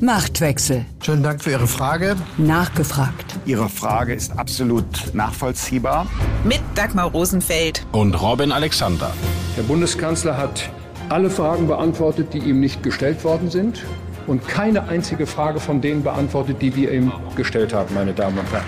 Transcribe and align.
Machtwechsel. 0.00 0.86
Schönen 1.04 1.22
Dank 1.22 1.42
für 1.42 1.50
Ihre 1.50 1.66
Frage. 1.66 2.16
Nachgefragt. 2.38 3.38
Ihre 3.44 3.68
Frage 3.68 4.14
ist 4.14 4.38
absolut 4.38 4.86
nachvollziehbar. 5.12 6.06
Mit 6.44 6.60
Dagmar 6.74 7.10
Rosenfeld. 7.10 7.84
Und 7.92 8.14
Robin 8.14 8.52
Alexander. 8.52 9.12
Der 9.56 9.62
Bundeskanzler 9.62 10.36
hat 10.36 10.70
alle 11.08 11.28
Fragen 11.28 11.66
beantwortet, 11.66 12.32
die 12.32 12.38
ihm 12.38 12.60
nicht 12.60 12.82
gestellt 12.82 13.24
worden 13.24 13.50
sind. 13.50 13.84
Und 14.26 14.46
keine 14.46 14.88
einzige 14.88 15.26
Frage 15.26 15.60
von 15.60 15.80
denen 15.80 16.02
beantwortet, 16.02 16.62
die 16.62 16.74
wir 16.76 16.92
ihm 16.92 17.12
gestellt 17.36 17.72
haben, 17.74 17.94
meine 17.94 18.12
Damen 18.12 18.38
und 18.38 18.50
Herren. 18.52 18.64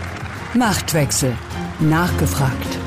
Machtwechsel. 0.54 1.34
Nachgefragt. 1.80 2.81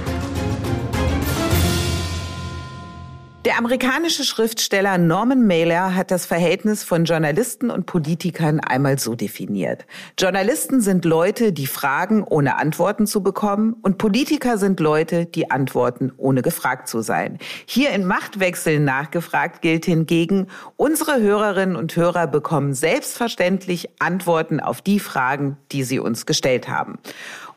Der 3.45 3.59
amerikanische 3.59 4.23
Schriftsteller 4.23 4.97
Norman 4.97 5.45
Mailer 5.45 5.93
hat 5.93 6.09
das 6.09 6.25
Verhältnis 6.25 6.83
von 6.83 7.05
Journalisten 7.05 7.69
und 7.69 7.85
Politikern 7.85 8.59
einmal 8.59 8.97
so 8.97 9.13
definiert. 9.13 9.85
Journalisten 10.17 10.81
sind 10.81 11.05
Leute, 11.05 11.53
die 11.53 11.67
fragen, 11.67 12.23
ohne 12.23 12.57
Antworten 12.57 13.05
zu 13.05 13.21
bekommen, 13.21 13.75
und 13.83 13.99
Politiker 13.99 14.57
sind 14.57 14.79
Leute, 14.79 15.27
die 15.27 15.51
antworten, 15.51 16.11
ohne 16.17 16.41
gefragt 16.41 16.87
zu 16.87 17.01
sein. 17.01 17.37
Hier 17.67 17.91
in 17.91 18.07
Machtwechseln 18.07 18.83
nachgefragt 18.83 19.61
gilt 19.61 19.85
hingegen, 19.85 20.47
unsere 20.75 21.21
Hörerinnen 21.21 21.75
und 21.75 21.95
Hörer 21.95 22.25
bekommen 22.25 22.73
selbstverständlich 22.73 23.89
Antworten 23.99 24.59
auf 24.59 24.81
die 24.81 24.99
Fragen, 24.99 25.57
die 25.71 25.83
sie 25.83 25.99
uns 25.99 26.25
gestellt 26.25 26.67
haben. 26.67 26.97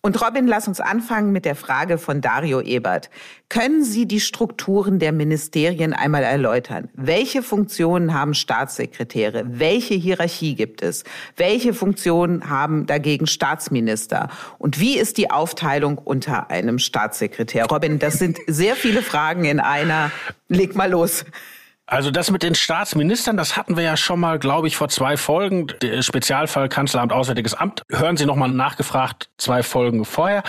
Und 0.01 0.21
Robin, 0.23 0.47
lass 0.47 0.69
uns 0.69 0.81
anfangen 0.81 1.33
mit 1.33 1.45
der 1.45 1.57
Frage 1.57 1.99
von 1.99 2.21
Dario 2.21 2.61
Ebert. 2.61 3.11
Können 3.49 3.83
Sie 3.83 4.07
die 4.07 4.21
Strukturen 4.21 4.99
der 4.99 5.13
Ministerien 5.13 5.93
einmal 5.93 6.23
erläutern? 6.23 6.89
Welche 6.95 7.43
Funktionen 7.43 8.15
haben 8.15 8.35
Staatssekretäre? 8.35 9.45
Welche 9.47 9.95
Hierarchie 9.95 10.55
gibt 10.55 10.83
es? 10.83 11.05
Welche 11.37 11.75
Funktionen 11.75 12.49
haben 12.49 12.87
dagegen 12.87 13.27
Staatsminister? 13.27 14.29
Und 14.59 14.79
wie 14.79 14.99
ist 14.99 15.19
die 15.19 15.31
Aufteilung 15.31 15.99
unter 15.99 16.51
einem 16.51 16.79
Staatssekretär? 16.79 17.67
Robin, 17.67 17.99
das 17.99 18.15
sind 18.15 18.39
sehr 18.47 18.77
viele 18.77 19.03
Fragen 19.03 19.45
in 19.45 19.61
einer. 19.61 20.11
Leg 20.49 20.77
mal 20.77 20.91
los. 20.91 21.25
Also 21.91 22.11
das 22.11 22.31
mit 22.31 22.43
den 22.43 22.55
Staatsministern, 22.55 23.39
das 23.39 23.57
hatten 23.57 23.79
wir 23.79 23.83
ja 23.83 23.97
schon 23.97 24.21
mal, 24.21 24.39
glaube 24.39 24.69
ich, 24.69 24.77
vor 24.77 24.91
zwei 24.91 25.17
Folgen. 25.17 25.69
Der 25.81 26.03
Spezialfall 26.03 26.69
Kanzleramt, 26.69 27.15
Auswärtiges 27.15 27.55
Amt. 27.55 27.83
Hören 27.91 28.19
Sie 28.19 28.27
nochmal 28.27 28.51
nachgefragt, 28.51 29.31
zwei 29.39 29.63
Folgen 29.63 30.05
vorher. 30.05 30.43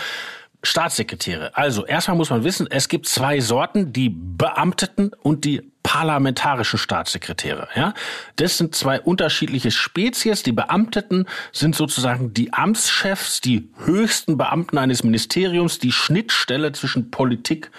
Staatssekretäre. 0.62 1.56
Also 1.56 1.86
erstmal 1.86 2.18
muss 2.18 2.28
man 2.28 2.44
wissen, 2.44 2.66
es 2.70 2.88
gibt 2.88 3.06
zwei 3.06 3.40
Sorten, 3.40 3.94
die 3.94 4.10
Beamteten 4.10 5.12
und 5.22 5.46
die 5.46 5.62
parlamentarischen 5.82 6.78
Staatssekretäre. 6.78 7.68
Ja, 7.74 7.94
das 8.36 8.58
sind 8.58 8.74
zwei 8.74 9.00
unterschiedliche 9.00 9.70
Spezies. 9.70 10.42
Die 10.42 10.52
Beamteten 10.52 11.24
sind 11.52 11.74
sozusagen 11.74 12.34
die 12.34 12.52
Amtschefs, 12.52 13.40
die 13.40 13.70
höchsten 13.86 14.36
Beamten 14.36 14.76
eines 14.76 15.04
Ministeriums, 15.04 15.78
die 15.78 15.92
Schnittstelle 15.92 16.72
zwischen 16.72 17.10
Politik 17.10 17.70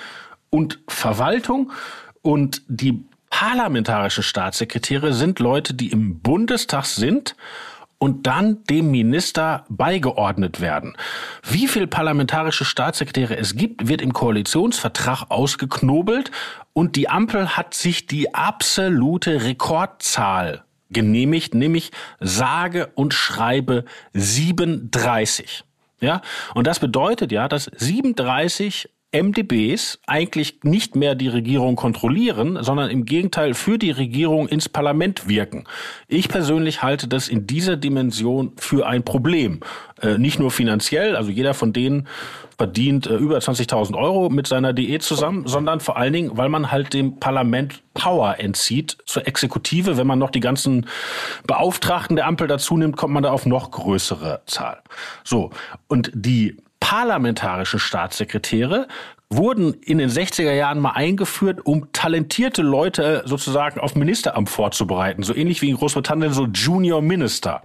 und 0.49 0.79
Verwaltung. 0.87 1.71
Und 2.23 2.63
die 2.67 3.03
parlamentarische 3.31 4.21
Staatssekretäre 4.21 5.13
sind 5.13 5.39
Leute, 5.39 5.73
die 5.73 5.87
im 5.87 6.19
Bundestag 6.19 6.85
sind 6.85 7.35
und 7.97 8.27
dann 8.27 8.63
dem 8.65 8.91
Minister 8.91 9.65
beigeordnet 9.69 10.61
werden. 10.61 10.95
Wie 11.43 11.67
viel 11.67 11.88
parlamentarische 11.88 12.65
Staatssekretäre 12.65 13.38
es 13.38 13.55
gibt, 13.55 13.88
wird 13.88 14.01
im 14.01 14.13
Koalitionsvertrag 14.13 15.25
ausgeknobelt 15.29 16.29
und 16.73 16.95
die 16.95 17.09
Ampel 17.09 17.57
hat 17.57 17.73
sich 17.73 18.05
die 18.05 18.33
absolute 18.35 19.43
Rekordzahl 19.43 20.63
genehmigt, 20.89 21.55
nämlich 21.55 21.91
sage 22.19 22.91
und 22.95 23.13
schreibe 23.13 23.85
37. 24.13 25.63
Ja, 26.01 26.21
und 26.53 26.67
das 26.67 26.79
bedeutet 26.79 27.31
ja, 27.31 27.47
dass 27.47 27.66
37 27.75 28.89
MDBs 29.13 29.99
eigentlich 30.07 30.59
nicht 30.63 30.95
mehr 30.95 31.16
die 31.16 31.27
Regierung 31.27 31.75
kontrollieren, 31.75 32.63
sondern 32.63 32.89
im 32.89 33.03
Gegenteil 33.03 33.53
für 33.53 33.77
die 33.77 33.91
Regierung 33.91 34.47
ins 34.47 34.69
Parlament 34.69 35.27
wirken. 35.27 35.66
Ich 36.07 36.29
persönlich 36.29 36.81
halte 36.81 37.09
das 37.09 37.27
in 37.27 37.45
dieser 37.45 37.75
Dimension 37.75 38.53
für 38.55 38.88
ein 38.88 39.03
Problem. 39.03 39.59
Äh, 40.01 40.17
nicht 40.17 40.39
nur 40.39 40.50
finanziell, 40.50 41.16
also 41.16 41.29
jeder 41.29 41.53
von 41.53 41.73
denen 41.73 42.07
verdient 42.57 43.07
äh, 43.07 43.16
über 43.16 43.39
20.000 43.39 43.95
Euro 43.95 44.29
mit 44.29 44.47
seiner 44.47 44.71
DE 44.71 45.00
zusammen, 45.00 45.45
sondern 45.45 45.81
vor 45.81 45.97
allen 45.97 46.13
Dingen, 46.13 46.38
weil 46.38 46.47
man 46.47 46.71
halt 46.71 46.94
dem 46.94 47.19
Parlament 47.19 47.81
Power 47.94 48.39
entzieht 48.39 48.97
zur 49.05 49.27
Exekutive. 49.27 49.97
Wenn 49.97 50.07
man 50.07 50.19
noch 50.19 50.29
die 50.29 50.39
ganzen 50.39 50.88
Beauftragten 51.47 52.16
der 52.16 52.27
Ampel 52.27 52.47
dazu 52.47 52.77
nimmt, 52.77 52.95
kommt 52.95 53.13
man 53.13 53.23
da 53.23 53.31
auf 53.31 53.45
noch 53.45 53.71
größere 53.71 54.44
Zahl. 54.45 54.81
So. 55.23 55.50
Und 55.88 56.11
die 56.13 56.55
parlamentarischen 56.81 57.80
Staatssekretäre 57.80 58.90
wurden 59.30 59.75
in 59.75 59.97
den 59.97 60.09
60er 60.09 60.52
Jahren 60.52 60.80
mal 60.80 60.92
eingeführt, 60.92 61.66
um 61.66 61.94
talentierte 61.94 62.62
Leute 62.62 63.24
sozusagen 63.25 63.80
auf 63.80 63.96
Ministeramt 63.96 64.50
vorzubereiten. 64.50 65.24
So 65.24 65.34
ähnlich 65.34 65.62
wie 65.62 65.69
in 65.69 65.78
Großbritannien 65.78 66.34
so 66.34 66.47
Junior 66.47 67.02
Minister. 67.02 67.62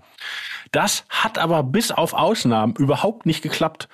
Das 0.71 1.05
hat 1.09 1.39
aber 1.39 1.65
bis 1.65 1.91
auf 1.91 2.15
Ausnahmen 2.15 2.77
überhaupt 2.77 3.27
nicht 3.27 3.43
geklappt 3.43 3.89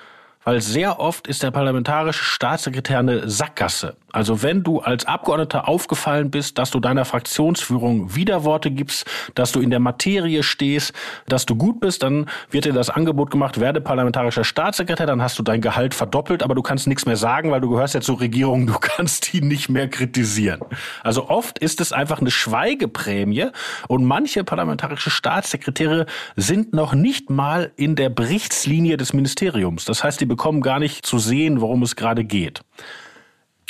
weil 0.44 0.60
sehr 0.60 0.98
oft 0.98 1.26
ist 1.26 1.42
der 1.42 1.50
parlamentarische 1.50 2.24
Staatssekretär 2.24 2.98
eine 2.98 3.28
Sackgasse. 3.28 3.96
Also 4.12 4.42
wenn 4.42 4.62
du 4.62 4.80
als 4.80 5.06
Abgeordneter 5.06 5.68
aufgefallen 5.68 6.30
bist, 6.30 6.58
dass 6.58 6.70
du 6.70 6.80
deiner 6.80 7.04
Fraktionsführung 7.04 8.14
Widerworte 8.14 8.70
gibst, 8.70 9.06
dass 9.34 9.52
du 9.52 9.60
in 9.60 9.70
der 9.70 9.80
Materie 9.80 10.42
stehst, 10.42 10.92
dass 11.26 11.46
du 11.46 11.56
gut 11.56 11.80
bist, 11.80 12.02
dann 12.02 12.26
wird 12.50 12.66
dir 12.66 12.72
das 12.72 12.90
Angebot 12.90 13.30
gemacht, 13.30 13.58
werde 13.58 13.80
parlamentarischer 13.80 14.44
Staatssekretär, 14.44 15.06
dann 15.06 15.22
hast 15.22 15.38
du 15.38 15.42
dein 15.42 15.60
Gehalt 15.60 15.94
verdoppelt, 15.94 16.42
aber 16.42 16.54
du 16.54 16.62
kannst 16.62 16.86
nichts 16.86 17.06
mehr 17.06 17.16
sagen, 17.16 17.50
weil 17.50 17.60
du 17.60 17.70
gehörst 17.70 17.94
ja 17.94 18.00
zur 18.00 18.20
Regierung, 18.20 18.66
du 18.66 18.74
kannst 18.80 19.32
die 19.32 19.40
nicht 19.40 19.68
mehr 19.68 19.88
kritisieren. 19.88 20.60
Also 21.02 21.28
oft 21.28 21.58
ist 21.58 21.80
es 21.80 21.92
einfach 21.92 22.20
eine 22.20 22.30
Schweigeprämie 22.30 23.46
und 23.88 24.04
manche 24.04 24.44
parlamentarische 24.44 25.10
Staatssekretäre 25.10 26.06
sind 26.36 26.74
noch 26.74 26.94
nicht 26.94 27.30
mal 27.30 27.72
in 27.76 27.96
der 27.96 28.10
Berichtslinie 28.10 28.96
des 28.96 29.12
Ministeriums. 29.12 29.84
Das 29.84 30.04
heißt, 30.04 30.20
die 30.20 30.26
bekommen 30.26 30.60
gar 30.60 30.78
nicht 30.78 31.06
zu 31.06 31.18
sehen, 31.18 31.60
worum 31.60 31.82
es 31.82 31.96
gerade 31.96 32.24
geht. 32.24 32.60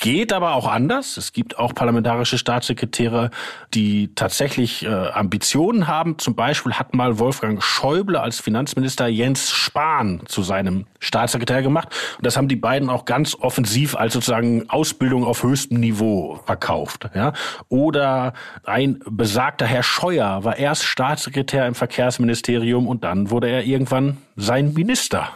Geht 0.03 0.33
aber 0.33 0.57
auch 0.57 0.67
anders. 0.67 1.17
Es 1.17 1.33
gibt 1.33 1.61
auch 1.61 1.77
parlamentarische 1.77 2.37
Staatssekretäre, 2.37 3.31
die 3.73 4.13
tatsächlich 4.17 4.85
äh, 4.85 4.89
Ambitionen 4.89 5.87
haben. 5.87 6.19
Zum 6.19 6.35
Beispiel 6.35 6.73
hat 6.73 6.93
mal 6.93 7.21
Wolfgang 7.21 7.63
Schäuble 7.63 8.21
als 8.21 8.41
Finanzminister 8.41 9.07
Jens 9.07 9.53
Spahn 9.53 10.23
zu 10.27 10.43
seinem 10.43 10.87
Staatssekretär 10.99 11.63
gemacht. 11.63 11.95
Und 12.17 12.27
das 12.27 12.37
haben 12.37 12.49
die 12.49 12.57
beiden 12.57 12.91
auch 12.91 13.05
ganz 13.05 13.37
offensiv 13.37 13.95
als 13.95 14.15
sozusagen 14.15 14.69
Ausbildung 14.69 15.25
auf 15.25 15.45
höchstem 15.45 15.79
Niveau 15.79 16.41
verkauft. 16.47 17.09
Ja? 17.15 17.33
Oder 17.69 18.33
ein 18.65 18.99
besagter 19.09 19.67
Herr 19.67 19.85
Scheuer 19.85 20.43
war 20.43 20.57
erst 20.57 20.83
Staatssekretär 20.83 21.65
im 21.69 21.77
Verkehrsministerium 21.77 22.89
und 22.89 23.05
dann 23.05 23.31
wurde 23.31 23.51
er 23.51 23.63
irgendwann 23.63 24.17
sein 24.35 24.73
Minister. 24.75 25.29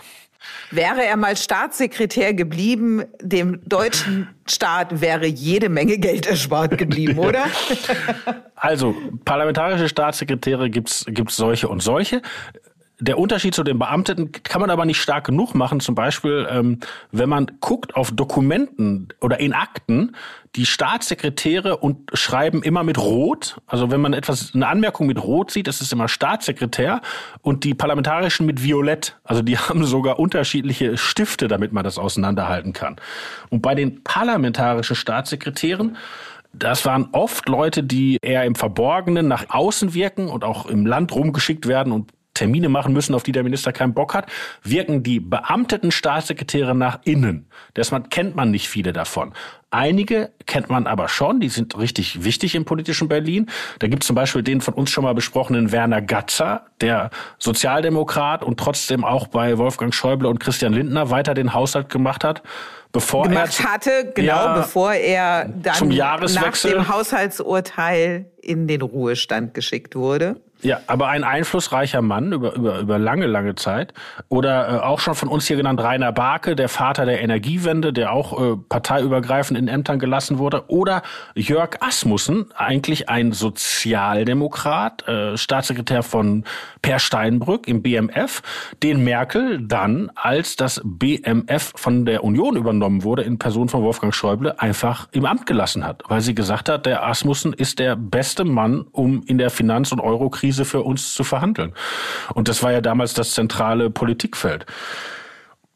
Wäre 0.71 1.05
er 1.05 1.17
mal 1.17 1.37
Staatssekretär 1.37 2.35
geblieben, 2.35 3.05
dem 3.21 3.61
deutschen 3.69 4.29
Staat 4.47 5.01
wäre 5.01 5.27
jede 5.27 5.69
Menge 5.69 5.99
Geld 5.99 6.27
erspart 6.27 6.77
geblieben, 6.77 7.19
oder? 7.19 7.45
also, 8.57 8.95
parlamentarische 9.25 9.89
Staatssekretäre 9.89 10.71
gibt's 10.71 11.05
gibt's 11.09 11.37
solche 11.37 11.69
und 11.69 11.83
solche 11.83 12.23
der 12.99 13.19
Unterschied 13.19 13.55
zu 13.55 13.63
den 13.63 13.79
Beamteten 13.79 14.33
kann 14.33 14.61
man 14.61 14.71
aber 14.71 14.87
nicht 14.87 15.01
stark 15.01 15.27
genug 15.27 15.55
machen. 15.55 15.81
Zum 15.81 15.95
Beispiel, 15.95 16.47
ähm, 16.51 16.81
wenn 17.13 17.29
man 17.29 17.47
guckt 17.61 17.95
auf 17.95 18.11
Dokumenten 18.11 19.09
oder 19.21 19.39
in 19.39 19.53
Akten, 19.53 20.17
die 20.55 20.65
Staatssekretäre 20.65 21.77
und 21.77 22.11
schreiben 22.15 22.63
immer 22.63 22.83
mit 22.85 22.97
Rot. 22.97 23.59
Also 23.67 23.91
wenn 23.91 24.01
man 24.01 24.15
etwas, 24.15 24.55
eine 24.55 24.67
Anmerkung 24.67 25.07
mit 25.07 25.23
Rot 25.23 25.51
sieht, 25.51 25.69
ist 25.69 25.93
immer 25.93 26.09
Staatssekretär 26.09 27.03
und 27.43 27.65
die 27.65 27.75
parlamentarischen 27.75 28.47
mit 28.47 28.63
Violett. 28.63 29.19
Also 29.25 29.43
die 29.43 29.59
haben 29.59 29.85
sogar 29.85 30.19
unterschiedliche 30.19 30.97
Stifte, 30.97 31.49
damit 31.49 31.73
man 31.73 31.85
das 31.85 31.99
auseinanderhalten 31.99 32.73
kann. 32.73 32.97
Und 33.51 33.61
bei 33.61 33.75
den 33.75 34.03
parlamentarischen 34.05 34.97
Staatssekretären 34.97 35.97
das 36.59 36.87
waren 36.87 37.09
oft 37.13 37.51
Leute, 37.51 37.83
die 37.83 38.17
eher 38.23 38.45
im 38.45 38.55
Verborgenen 38.55 39.29
nach 39.29 39.51
außen 39.51 39.93
wirken 39.93 40.29
und 40.29 40.43
auch 40.43 40.65
im 40.65 40.87
Land 40.87 41.15
rumgeschickt 41.15 41.67
werden 41.67 41.93
und 41.93 42.13
Termine 42.37 42.69
machen 42.69 42.93
müssen, 42.93 43.15
auf 43.15 43.23
die 43.23 43.33
der 43.33 43.43
Minister 43.43 43.73
keinen 43.73 43.95
Bock 43.95 44.15
hat, 44.15 44.27
wirken 44.63 45.03
die 45.03 45.21
beamteten 45.21 45.91
Staatssekretäre 45.91 46.75
nach 46.75 47.01
innen. 47.05 47.49
Deshalb 47.75 48.11
kennt 48.11 48.37
man 48.37 48.51
nicht 48.51 48.69
viele 48.69 48.93
davon. 48.93 49.35
Einige 49.71 50.31
kennt 50.47 50.71
man 50.71 50.87
aber 50.87 51.09
schon, 51.09 51.41
die 51.41 51.49
sind 51.49 51.77
richtig 51.77 52.23
wichtig 52.23 52.55
im 52.55 52.65
politischen 52.65 53.09
Berlin. 53.09 53.51
Da 53.81 53.89
gibt 53.89 54.05
es 54.05 54.07
zum 54.07 54.15
Beispiel 54.15 54.43
den 54.43 54.61
von 54.61 54.75
uns 54.75 54.91
schon 54.91 55.05
mal 55.05 55.15
besprochenen 55.15 55.73
Werner 55.73 56.01
Gatzer, 56.01 56.67
der 56.81 57.11
Sozialdemokrat 57.39 58.45
und 58.45 58.61
trotzdem 58.61 59.05
auch 59.05 59.27
bei 59.27 59.59
Wolfgang 59.59 59.93
Schäuble 59.93 60.29
und 60.29 60.39
Christian 60.39 60.73
Lindner 60.73 61.11
weiter 61.11 61.35
den 61.35 61.53
Haushalt 61.53 61.89
gemacht 61.89 62.23
hat. 62.23 62.43
Bevor 62.93 63.25
gemacht 63.25 63.61
er 63.61 63.73
hatte, 63.73 64.13
genau, 64.15 64.29
ja, 64.29 64.57
bevor 64.57 64.93
er 64.95 65.47
dann 65.49 65.75
zum 65.75 65.91
Jahreswechsel 65.91 66.77
nach 66.77 66.87
dem 66.87 66.95
Haushaltsurteil 66.95 68.31
in 68.41 68.69
den 68.69 68.81
Ruhestand 68.81 69.53
geschickt 69.53 69.97
wurde. 69.97 70.41
Ja, 70.63 70.81
aber 70.87 71.09
ein 71.09 71.23
einflussreicher 71.23 72.01
Mann 72.01 72.33
über, 72.33 72.55
über, 72.55 72.79
über 72.79 72.99
lange, 72.99 73.27
lange 73.27 73.57
Zeit. 73.57 73.93
Oder 74.29 74.69
äh, 74.69 74.79
auch 74.81 75.01
schon 75.01 75.15
von 75.15 75.29
uns 75.29 75.47
hier 75.47 75.57
genannt 75.57 75.81
Rainer 75.83 76.13
Barke, 76.13 76.57
der 76.57 76.71
Vater 76.71 77.05
der 77.05 77.21
Energiewende, 77.21 77.93
der 77.93 78.13
auch 78.13 78.41
äh, 78.41 78.57
parteiübergreifend 78.57 79.59
in 79.59 79.69
Ämtern 79.69 79.99
gelassen 79.99 80.39
wurde. 80.39 80.65
Oder 80.69 81.03
Jörg 81.35 81.77
Asmussen, 81.81 82.47
eigentlich 82.57 83.11
ein 83.11 83.33
Sozialdemokrat, 83.33 85.07
äh, 85.07 85.37
Staatssekretär 85.37 86.03
von 86.03 86.45
Per 86.81 86.99
Steinbrück 87.01 87.69
im 87.69 87.83
BMF, 87.83 88.43
den 88.83 89.05
Merkel 89.05 89.61
dann, 89.61 90.11
als 90.15 90.57
das 90.57 90.81
BMF 90.85 91.75
von 91.77 92.07
der 92.07 92.25
Union 92.25 92.57
übernommen 92.57 93.05
wurde, 93.05 93.23
in 93.23 93.39
Person 93.39 93.69
von 93.69 93.83
Wolfgang 93.83 94.15
Schäuble, 94.15 94.59
einfach 94.59 95.09
im 95.13 95.27
Amt 95.27 95.45
gelassen 95.45 95.85
hat. 95.85 96.03
Weil 96.09 96.23
sie 96.23 96.35
gesagt 96.35 96.71
hat, 96.71 96.87
der 96.87 97.07
Asmussen 97.07 97.53
ist 97.53 97.79
der 97.79 97.95
beste 97.95 98.45
Mann, 98.45 98.87
um 98.93 99.23
in 99.27 99.37
der 99.37 99.51
Finanz- 99.51 99.93
und 99.93 100.01
Eurokrise 100.01 100.46
Krise 100.47 100.65
für 100.65 100.83
uns 100.83 101.13
zu 101.13 101.25
verhandeln. 101.25 101.73
Und 102.35 102.47
das 102.47 102.63
war 102.63 102.71
ja 102.71 102.81
damals 102.81 103.15
das 103.15 103.33
zentrale 103.33 103.91
Politikfeld. 103.91 104.65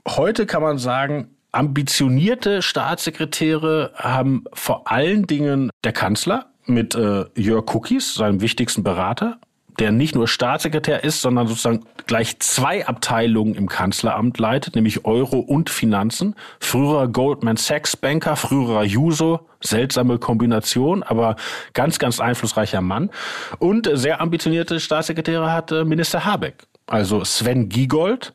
Heute 0.06 0.46
kann 0.46 0.62
man 0.62 0.78
sagen, 0.78 1.34
ambitionierte 1.50 2.62
Staatssekretäre 2.62 3.92
haben 3.96 4.44
vor 4.52 4.88
allen 4.90 5.26
Dingen 5.26 5.70
der 5.82 5.92
Kanzler 5.92 6.46
mit 6.66 6.94
äh, 6.94 7.24
Jörg 7.34 7.74
Cookies, 7.74 8.14
seinem 8.14 8.40
wichtigsten 8.40 8.84
Berater, 8.84 9.38
der 9.78 9.92
nicht 9.92 10.14
nur 10.14 10.28
Staatssekretär 10.28 11.04
ist, 11.04 11.20
sondern 11.20 11.46
sozusagen 11.46 11.84
gleich 12.06 12.38
zwei 12.40 12.86
Abteilungen 12.86 13.54
im 13.54 13.68
Kanzleramt 13.68 14.38
leitet, 14.38 14.74
nämlich 14.74 15.04
Euro 15.04 15.38
und 15.38 15.70
Finanzen. 15.70 16.34
Früherer 16.58 17.08
Goldman 17.08 17.56
Sachs 17.56 17.96
Banker, 17.96 18.36
früherer 18.36 18.84
Juso, 18.84 19.40
seltsame 19.62 20.18
Kombination, 20.18 21.02
aber 21.02 21.36
ganz, 21.72 21.98
ganz 21.98 22.20
einflussreicher 22.20 22.80
Mann. 22.80 23.10
Und 23.58 23.88
sehr 23.92 24.20
ambitionierte 24.20 24.80
Staatssekretäre 24.80 25.52
hatte 25.52 25.84
Minister 25.84 26.24
Habeck. 26.24 26.66
Also 26.86 27.22
Sven 27.24 27.68
Giegold, 27.68 28.32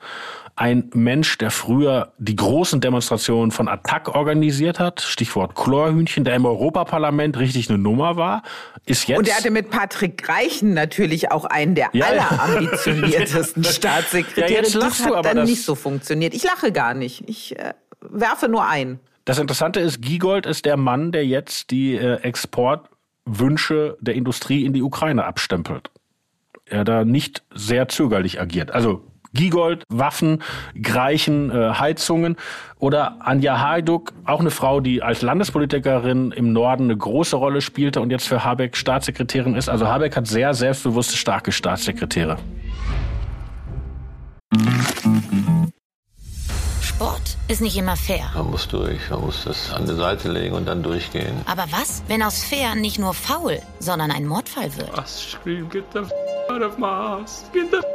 ein 0.58 0.90
Mensch, 0.94 1.38
der 1.38 1.52
früher 1.52 2.14
die 2.18 2.36
großen 2.36 2.80
Demonstrationen 2.80 3.52
von 3.52 3.68
Attac 3.68 4.16
organisiert 4.16 4.80
hat, 4.80 5.02
Stichwort 5.02 5.54
Chlorhühnchen, 5.54 6.24
der 6.24 6.36
im 6.36 6.46
Europaparlament 6.46 7.38
richtig 7.38 7.70
eine 7.70 7.78
Nummer 7.78 8.16
war, 8.16 8.42
ist 8.86 9.08
jetzt... 9.08 9.18
Und 9.18 9.28
er 9.28 9.36
hatte 9.36 9.52
mit 9.52 9.70
Patrick 9.70 10.28
Reichen 10.30 10.74
natürlich 10.74 11.32
auch 11.32 11.44
einen 11.44 11.76
der 11.76 11.90
ja, 11.92 12.06
allerambitioniertesten. 12.06 13.64
Staatssekretäre. 13.66 14.50
Ja, 14.50 14.58
jetzt 14.60 14.76
lachst 14.76 15.00
das 15.02 15.06
hat 15.06 15.12
du, 15.12 15.16
aber 15.18 15.28
dann 15.28 15.38
das 15.38 15.50
nicht 15.50 15.64
so 15.64 15.76
funktioniert. 15.76 16.34
Ich 16.34 16.44
lache 16.44 16.72
gar 16.72 16.94
nicht. 16.94 17.28
Ich 17.28 17.60
äh, 17.60 17.74
werfe 18.00 18.48
nur 18.48 18.66
ein. 18.66 19.00
Das 19.26 19.40
Interessante 19.40 19.82
ist, 19.82 20.02
Giegold 20.02 20.46
ist 20.46 20.64
der 20.64 20.78
Mann, 20.78 21.12
der 21.12 21.26
jetzt 21.26 21.72
die 21.72 21.96
äh, 21.96 22.22
Exportwünsche 22.22 23.98
der 24.00 24.16
Industrie 24.16 24.64
in 24.64 24.72
die 24.72 24.84
Ukraine 24.84 25.26
abstempelt. 25.26 25.90
Er 26.64 26.86
da 26.86 27.04
nicht 27.04 27.44
sehr 27.54 27.90
zögerlich 27.90 28.40
agiert. 28.40 28.72
Also 28.72 29.04
Giegold, 29.36 29.84
Waffen, 29.90 30.42
Greichen, 30.82 31.52
äh, 31.52 31.74
Heizungen 31.74 32.38
oder 32.80 33.18
Anja 33.20 33.60
Hajduk, 33.60 34.14
auch 34.26 34.40
eine 34.40 34.50
Frau, 34.50 34.80
die 34.80 35.04
als 35.04 35.22
Landespolitikerin 35.22 36.32
im 36.32 36.54
Norden 36.54 36.86
eine 36.86 36.98
große 36.98 37.36
Rolle 37.36 37.62
spielte 37.62 38.02
und 38.02 38.10
jetzt 38.10 38.28
für 38.28 38.44
Habeck 38.44 38.76
Staatssekretärin 38.76 39.56
ist. 39.56 39.70
Also 39.70 39.88
Habeck 39.88 40.16
hat 40.16 40.26
sehr 40.28 40.54
selbstbewusste, 40.54 41.18
starke 41.18 41.52
Staatssekretäre. 41.52 42.38
Sport 46.82 47.38
ist 47.50 47.62
nicht 47.62 47.78
immer 47.78 47.98
fair. 47.98 48.32
Man 48.36 48.52
muss 48.52 48.68
durch, 48.70 49.10
man 49.10 49.22
muss 49.22 49.44
das 49.44 49.74
an 49.74 49.86
die 49.86 49.96
Seite 49.96 50.32
legen 50.32 50.56
und 50.56 50.66
dann 50.66 50.82
durchgehen. 50.82 51.36
Aber 51.46 51.66
was, 51.72 52.04
wenn 52.08 52.24
aus 52.24 52.44
fair 52.44 52.76
nicht 52.76 53.00
nur 53.00 53.14
faul, 53.14 53.60
sondern 53.80 54.12
ein 54.12 54.26
Mordfall 54.26 54.76
wird? 54.78 54.96
Was 54.96 55.32
scream, 55.32 55.70
get 55.70 55.84
the 55.92 56.00
f 56.00 56.12
out 56.50 56.62
of 56.62 56.78
Mars, 56.78 57.44
get 57.54 57.70
the 57.72 57.78
f 57.78 57.95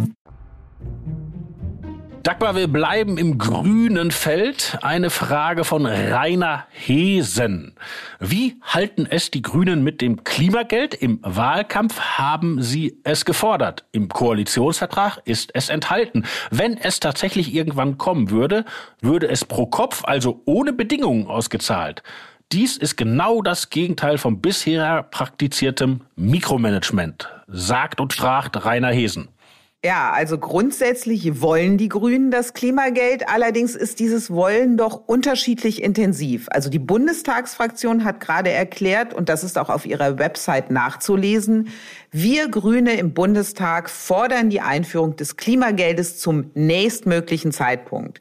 Dagmar, 2.23 2.55
wir 2.55 2.67
bleiben 2.67 3.17
im 3.17 3.39
grünen 3.39 4.11
Feld. 4.11 4.77
Eine 4.83 5.09
Frage 5.09 5.63
von 5.63 5.87
Rainer 5.87 6.67
Hesen. 6.69 7.73
Wie 8.19 8.57
halten 8.61 9.07
es 9.09 9.31
die 9.31 9.41
Grünen 9.41 9.83
mit 9.83 10.01
dem 10.01 10.23
Klimageld? 10.23 10.93
Im 10.93 11.17
Wahlkampf 11.23 11.99
haben 11.99 12.61
sie 12.61 12.99
es 13.03 13.25
gefordert. 13.25 13.85
Im 13.91 14.07
Koalitionsvertrag 14.07 15.17
ist 15.25 15.49
es 15.55 15.69
enthalten. 15.69 16.25
Wenn 16.51 16.77
es 16.77 16.99
tatsächlich 16.99 17.55
irgendwann 17.55 17.97
kommen 17.97 18.29
würde, 18.29 18.65
würde 19.01 19.27
es 19.27 19.43
pro 19.43 19.65
Kopf, 19.65 20.03
also 20.05 20.43
ohne 20.45 20.73
Bedingungen 20.73 21.25
ausgezahlt. 21.25 22.03
Dies 22.51 22.77
ist 22.77 22.97
genau 22.97 23.41
das 23.41 23.71
Gegenteil 23.71 24.19
vom 24.19 24.41
bisher 24.41 25.03
praktiziertem 25.03 26.01
Mikromanagement, 26.15 27.29
sagt 27.47 27.99
und 27.99 28.13
fragt 28.13 28.63
Rainer 28.63 28.91
Hesen. 28.91 29.29
Ja, 29.83 30.11
also 30.11 30.37
grundsätzlich 30.37 31.41
wollen 31.41 31.79
die 31.79 31.89
Grünen 31.89 32.29
das 32.29 32.53
Klimageld. 32.53 33.27
Allerdings 33.27 33.75
ist 33.75 33.99
dieses 33.99 34.29
Wollen 34.29 34.77
doch 34.77 35.07
unterschiedlich 35.07 35.81
intensiv. 35.81 36.47
Also 36.51 36.69
die 36.69 36.77
Bundestagsfraktion 36.77 38.03
hat 38.03 38.19
gerade 38.19 38.51
erklärt, 38.51 39.11
und 39.11 39.27
das 39.27 39.43
ist 39.43 39.57
auch 39.57 39.69
auf 39.69 39.87
ihrer 39.87 40.19
Website 40.19 40.69
nachzulesen, 40.69 41.69
wir 42.11 42.49
Grüne 42.49 42.93
im 42.93 43.15
Bundestag 43.15 43.89
fordern 43.89 44.51
die 44.51 44.61
Einführung 44.61 45.15
des 45.15 45.35
Klimageldes 45.35 46.19
zum 46.19 46.51
nächstmöglichen 46.53 47.51
Zeitpunkt. 47.51 48.19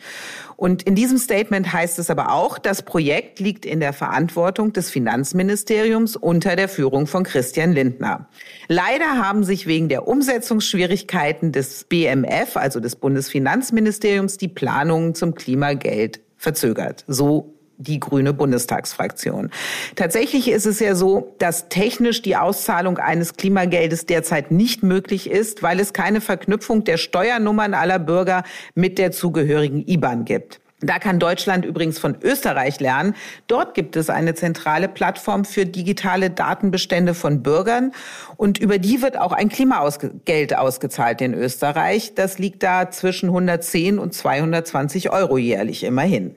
Und 0.60 0.82
in 0.82 0.94
diesem 0.94 1.16
Statement 1.16 1.72
heißt 1.72 1.98
es 1.98 2.10
aber 2.10 2.32
auch, 2.32 2.58
das 2.58 2.82
Projekt 2.82 3.40
liegt 3.40 3.64
in 3.64 3.80
der 3.80 3.94
Verantwortung 3.94 4.74
des 4.74 4.90
Finanzministeriums 4.90 6.16
unter 6.16 6.54
der 6.54 6.68
Führung 6.68 7.06
von 7.06 7.24
Christian 7.24 7.72
Lindner. 7.72 8.28
Leider 8.68 9.06
haben 9.16 9.42
sich 9.42 9.66
wegen 9.66 9.88
der 9.88 10.06
Umsetzungsschwierigkeiten 10.06 11.50
des 11.52 11.84
BMF, 11.84 12.58
also 12.58 12.78
des 12.78 12.96
Bundesfinanzministeriums, 12.96 14.36
die 14.36 14.48
Planungen 14.48 15.14
zum 15.14 15.34
Klimageld 15.34 16.20
verzögert. 16.36 17.06
So 17.08 17.54
die 17.80 17.98
grüne 17.98 18.32
Bundestagsfraktion. 18.32 19.50
Tatsächlich 19.96 20.48
ist 20.50 20.66
es 20.66 20.80
ja 20.80 20.94
so, 20.94 21.34
dass 21.38 21.68
technisch 21.68 22.22
die 22.22 22.36
Auszahlung 22.36 22.98
eines 22.98 23.34
Klimageldes 23.34 24.06
derzeit 24.06 24.50
nicht 24.50 24.82
möglich 24.82 25.30
ist, 25.30 25.62
weil 25.62 25.80
es 25.80 25.92
keine 25.92 26.20
Verknüpfung 26.20 26.84
der 26.84 26.98
Steuernummern 26.98 27.74
aller 27.74 27.98
Bürger 27.98 28.44
mit 28.74 28.98
der 28.98 29.12
zugehörigen 29.12 29.84
IBAN 29.86 30.24
gibt. 30.24 30.60
Da 30.82 30.98
kann 30.98 31.18
Deutschland 31.18 31.66
übrigens 31.66 31.98
von 31.98 32.16
Österreich 32.22 32.80
lernen. 32.80 33.14
Dort 33.48 33.74
gibt 33.74 33.96
es 33.96 34.08
eine 34.08 34.34
zentrale 34.34 34.88
Plattform 34.88 35.44
für 35.44 35.66
digitale 35.66 36.30
Datenbestände 36.30 37.12
von 37.12 37.42
Bürgern 37.42 37.92
und 38.38 38.58
über 38.58 38.78
die 38.78 39.02
wird 39.02 39.18
auch 39.18 39.32
ein 39.32 39.50
Klimageld 39.50 40.56
ausgezahlt 40.56 41.20
in 41.20 41.34
Österreich. 41.34 42.14
Das 42.14 42.38
liegt 42.38 42.62
da 42.62 42.90
zwischen 42.90 43.28
110 43.28 43.98
und 43.98 44.14
220 44.14 45.10
Euro 45.12 45.36
jährlich 45.36 45.84
immerhin. 45.84 46.34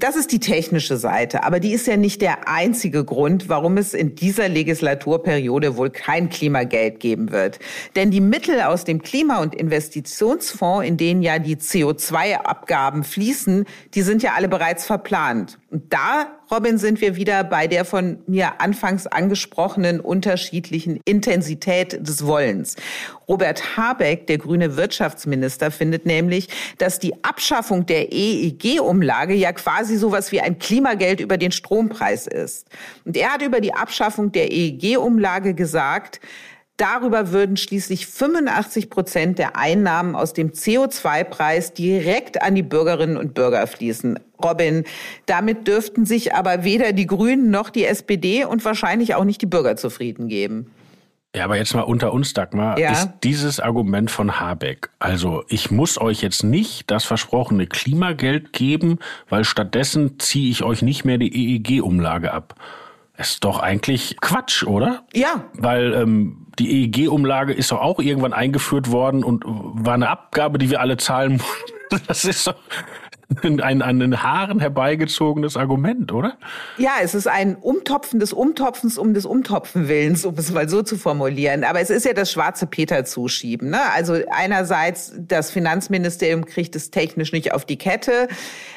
Das 0.00 0.14
ist 0.14 0.30
die 0.30 0.38
technische 0.38 0.96
Seite, 0.96 1.42
aber 1.42 1.58
die 1.58 1.72
ist 1.72 1.86
ja 1.88 1.96
nicht 1.96 2.22
der 2.22 2.48
einzige 2.48 3.04
Grund, 3.04 3.48
warum 3.48 3.76
es 3.76 3.94
in 3.94 4.14
dieser 4.14 4.48
Legislaturperiode 4.48 5.76
wohl 5.76 5.90
kein 5.90 6.28
Klimageld 6.28 7.00
geben 7.00 7.32
wird. 7.32 7.58
Denn 7.96 8.12
die 8.12 8.20
Mittel 8.20 8.60
aus 8.60 8.84
dem 8.84 9.02
Klima- 9.02 9.42
und 9.42 9.56
Investitionsfonds, 9.56 10.86
in 10.86 10.96
denen 10.96 11.22
ja 11.22 11.40
die 11.40 11.56
CO2-Abgaben 11.56 13.02
fließen, 13.02 13.64
die 13.94 14.02
sind 14.02 14.22
ja 14.22 14.34
alle 14.36 14.48
bereits 14.48 14.86
verplant. 14.86 15.58
Und 15.70 15.92
da, 15.92 16.37
Robin, 16.50 16.78
sind 16.78 17.02
wir 17.02 17.16
wieder 17.16 17.44
bei 17.44 17.66
der 17.66 17.84
von 17.84 18.18
mir 18.26 18.60
anfangs 18.62 19.06
angesprochenen 19.06 20.00
unterschiedlichen 20.00 20.98
Intensität 21.04 22.06
des 22.06 22.24
Wollens. 22.24 22.76
Robert 23.28 23.76
Habeck, 23.76 24.26
der 24.26 24.38
grüne 24.38 24.76
Wirtschaftsminister, 24.76 25.70
findet 25.70 26.06
nämlich, 26.06 26.48
dass 26.78 26.98
die 26.98 27.22
Abschaffung 27.22 27.84
der 27.84 28.12
EEG-Umlage 28.12 29.34
ja 29.34 29.52
quasi 29.52 29.98
sowas 29.98 30.32
wie 30.32 30.40
ein 30.40 30.58
Klimageld 30.58 31.20
über 31.20 31.36
den 31.36 31.52
Strompreis 31.52 32.26
ist. 32.26 32.66
Und 33.04 33.18
er 33.18 33.34
hat 33.34 33.42
über 33.42 33.60
die 33.60 33.74
Abschaffung 33.74 34.32
der 34.32 34.50
EEG-Umlage 34.50 35.52
gesagt, 35.52 36.18
Darüber 36.78 37.32
würden 37.32 37.56
schließlich 37.56 38.06
85 38.06 38.88
Prozent 38.88 39.38
der 39.38 39.56
Einnahmen 39.56 40.14
aus 40.14 40.32
dem 40.32 40.52
CO2-Preis 40.52 41.74
direkt 41.74 42.40
an 42.40 42.54
die 42.54 42.62
Bürgerinnen 42.62 43.16
und 43.16 43.34
Bürger 43.34 43.66
fließen. 43.66 44.18
Robin, 44.42 44.84
damit 45.26 45.66
dürften 45.66 46.06
sich 46.06 46.34
aber 46.34 46.62
weder 46.62 46.92
die 46.92 47.08
Grünen 47.08 47.50
noch 47.50 47.70
die 47.70 47.84
SPD 47.84 48.44
und 48.44 48.64
wahrscheinlich 48.64 49.16
auch 49.16 49.24
nicht 49.24 49.42
die 49.42 49.46
Bürger 49.46 49.76
zufrieden 49.76 50.28
geben. 50.28 50.70
Ja, 51.34 51.44
aber 51.44 51.56
jetzt 51.56 51.74
mal 51.74 51.82
unter 51.82 52.12
uns, 52.12 52.32
Dagmar, 52.32 52.78
Ja. 52.78 52.92
ist 52.92 53.10
dieses 53.24 53.58
Argument 53.58 54.10
von 54.10 54.40
Habeck. 54.40 54.88
Also 55.00 55.42
ich 55.48 55.72
muss 55.72 56.00
euch 56.00 56.22
jetzt 56.22 56.44
nicht 56.44 56.90
das 56.90 57.04
versprochene 57.04 57.66
Klimageld 57.66 58.52
geben, 58.52 59.00
weil 59.28 59.44
stattdessen 59.44 60.20
ziehe 60.20 60.50
ich 60.50 60.62
euch 60.62 60.82
nicht 60.82 61.04
mehr 61.04 61.18
die 61.18 61.56
EEG-Umlage 61.56 62.32
ab. 62.32 62.54
Ist 63.18 63.44
doch 63.44 63.58
eigentlich 63.58 64.16
Quatsch, 64.20 64.62
oder? 64.62 65.02
Ja. 65.12 65.44
Weil 65.54 65.92
ähm, 65.92 66.46
die 66.58 66.84
EEG-Umlage 66.84 67.52
ist 67.52 67.72
doch 67.72 67.80
auch 67.80 67.98
irgendwann 67.98 68.32
eingeführt 68.32 68.92
worden 68.92 69.24
und 69.24 69.42
war 69.44 69.94
eine 69.94 70.08
Abgabe, 70.08 70.58
die 70.58 70.70
wir 70.70 70.80
alle 70.80 70.96
zahlen 70.96 71.32
mussten. 71.90 72.06
Das 72.06 72.24
ist 72.24 72.46
doch 72.46 72.54
ein, 73.42 73.82
an 73.82 74.00
den 74.00 74.22
Haaren 74.22 74.58
herbeigezogenes 74.58 75.56
Argument, 75.56 76.12
oder? 76.12 76.38
Ja, 76.78 76.92
es 77.02 77.14
ist 77.14 77.28
ein 77.28 77.56
Umtopfen 77.56 78.20
des 78.20 78.32
Umtopfens 78.32 78.96
um 78.96 79.12
des 79.12 79.26
Umtopfen-Willens, 79.26 80.24
um 80.24 80.34
es 80.36 80.50
mal 80.50 80.68
so 80.68 80.82
zu 80.82 80.96
formulieren. 80.96 81.64
Aber 81.64 81.80
es 81.80 81.90
ist 81.90 82.06
ja 82.06 82.14
das 82.14 82.32
schwarze 82.32 82.66
Peter-Zuschieben. 82.66 83.70
Ne? 83.70 83.80
Also 83.94 84.14
einerseits, 84.30 85.12
das 85.18 85.50
Finanzministerium 85.50 86.46
kriegt 86.46 86.74
es 86.74 86.90
technisch 86.90 87.32
nicht 87.32 87.52
auf 87.52 87.64
die 87.64 87.76
Kette. 87.76 88.28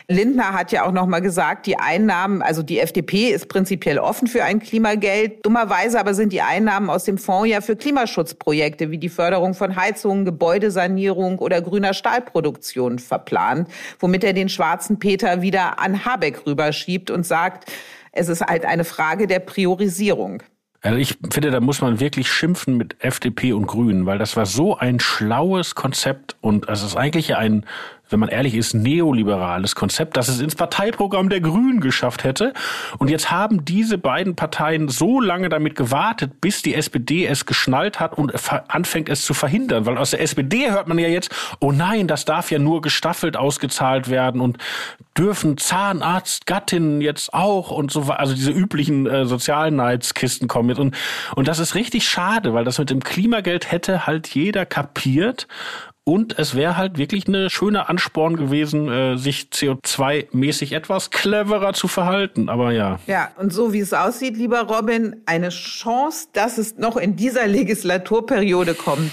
Lindner 0.08 0.54
hat 0.54 0.72
ja 0.72 0.86
auch 0.86 0.92
noch 0.92 1.06
mal 1.06 1.22
gesagt, 1.22 1.66
die 1.66 1.78
Einnahmen, 1.80 2.42
also 2.42 2.62
die 2.64 2.80
FDP 2.80 3.30
ist 3.30 3.48
prinzipiell 3.48 3.98
offen 3.98 4.28
für 4.28 4.44
ein 4.44 4.60
Klimageld. 4.60 5.46
Dummerweise 5.46 6.00
aber 6.00 6.14
sind 6.14 6.34
die 6.34 6.42
Einnahmen 6.42 6.90
aus 6.90 7.06
dem 7.06 7.18
Fonds 7.18 7.50
ja 7.50 7.62
für 7.62 7.78
Klimaschutzprojekte 7.78 8.92
wie 8.92 8.98
die 8.98 9.10
Förderung 9.10 9.54
von 9.54 9.76
Heizungen, 9.76 10.26
Gebäudesanierung 10.26 11.40
oder 11.40 11.62
grüner 11.62 11.94
Stahlproduktion 11.94 13.00
verplant, 13.00 13.70
womit 14.00 14.24
er 14.24 14.34
den 14.34 14.41
schwarzen 14.50 15.00
Peter 15.00 15.42
wieder 15.42 15.80
an 15.80 16.06
Habeck 16.06 16.46
rüberschiebt 16.46 17.12
und 17.12 17.26
sagt, 17.26 17.72
es 18.12 18.30
ist 18.30 18.42
halt 18.42 18.66
eine 18.66 18.84
Frage 18.84 19.28
der 19.28 19.40
Priorisierung. 19.40 20.44
Also 20.84 20.98
ich 20.98 21.18
finde, 21.32 21.52
da 21.52 21.60
muss 21.60 21.82
man 21.82 22.00
wirklich 22.00 22.32
schimpfen 22.32 22.76
mit 22.76 22.96
FDP 23.04 23.54
und 23.54 23.68
Grünen, 23.68 24.08
weil 24.08 24.18
das 24.18 24.36
war 24.36 24.48
so 24.48 24.78
ein 24.78 25.00
schlaues 25.00 25.76
Konzept 25.76 26.36
und 26.42 26.68
es 26.70 26.82
ist 26.82 26.96
eigentlich 26.96 27.36
ein, 27.36 27.68
wenn 28.12 28.20
man 28.20 28.30
ehrlich 28.30 28.56
ist, 28.56 28.74
neoliberales 28.74 29.76
Konzept, 29.76 30.18
das 30.18 30.28
es 30.28 30.40
ins 30.40 30.56
Parteiprogramm 30.56 31.30
der 31.30 31.42
Grünen 31.42 31.82
geschafft 31.82 32.24
hätte. 32.24 32.54
Und 32.98 33.10
jetzt 33.10 33.32
haben 33.32 33.66
diese 33.66 33.98
beiden 33.98 34.36
Parteien 34.36 34.90
so 34.90 35.20
lange 35.20 35.50
damit 35.50 35.76
gewartet, 35.76 36.42
bis 36.42 36.62
die 36.62 36.76
SPD 36.76 37.26
es 37.26 37.46
geschnallt 37.46 38.00
hat 38.00 38.18
und 38.18 38.34
anfängt 38.68 39.10
es 39.10 39.24
zu 39.24 39.34
verhindern. 39.34 39.86
Weil 39.86 39.98
aus 39.98 40.12
der 40.12 40.22
SPD 40.22 40.72
hört 40.72 40.88
man 40.88 41.00
ja 41.00 41.08
jetzt, 41.08 41.34
oh 41.60 41.72
nein, 41.72 42.08
das 42.08 42.26
darf 42.26 42.52
ja 42.52 42.60
nur 42.60 42.82
gestaffelt 42.82 43.38
ausgezahlt 43.38 44.10
werden 44.10 44.42
und 44.42 44.58
dürfen 45.18 45.58
Zahnarztgattinnen 45.58 47.02
jetzt 47.02 47.34
auch 47.34 47.72
und 47.72 47.92
so 47.92 48.08
weiter. 48.08 48.20
Also 48.20 48.34
diese 48.34 48.52
üblichen 48.52 49.08
äh, 49.08 49.26
Sozialneidskisten 49.26 50.48
kommen 50.48 50.70
jetzt. 50.70 50.80
Und, 50.80 50.96
und 51.36 51.48
das 51.48 51.60
ist 51.60 51.76
richtig 51.76 52.08
schade, 52.08 52.54
weil 52.54 52.64
das 52.64 52.78
mit 52.80 52.90
dem 52.90 53.04
Klimageld 53.04 53.72
hätte 53.72 54.08
halt 54.08 54.28
jeder 54.28 54.66
kapiert. 54.66 55.48
Und 56.04 56.40
es 56.40 56.56
wäre 56.56 56.78
halt 56.78 56.98
wirklich 56.98 57.28
eine 57.28 57.52
schöne 57.52 57.88
Ansporn 57.88 58.36
gewesen, 58.36 58.90
äh, 58.90 59.18
sich 59.18 59.50
CO2-mäßig 59.54 60.76
etwas 60.76 61.12
cleverer 61.12 61.74
zu 61.74 61.88
verhalten. 61.88 62.50
Aber 62.50 62.72
ja. 62.72 63.00
Ja, 63.06 63.32
und 63.38 63.54
so 63.54 63.72
wie 63.72 63.82
es 63.82 63.94
aussieht, 63.94 64.36
lieber 64.36 64.62
Robin, 64.62 65.18
eine 65.28 65.50
Chance, 65.50 66.30
dass 66.34 66.58
es 66.58 66.78
noch 66.78 66.98
in 66.98 67.16
dieser 67.16 67.46
Legislaturperiode 67.46 68.74
kommt, 68.74 69.12